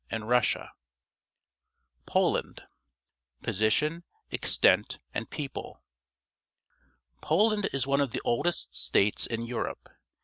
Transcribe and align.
POLAND 2.07 2.07
/.— 2.07 2.07
^rV^ 2.07 2.53
^ 2.53 2.63
Position, 3.43 4.03
Extent, 4.31 4.97
and 5.13 5.29
People.— 5.29 5.83
Poland 7.21 7.69
is 7.71 7.85
one 7.85 8.01
of 8.01 8.09
the 8.09 8.21
oldest 8.25 8.75
states 8.75 9.27
in 9.27 9.45
Europe. 9.45 9.89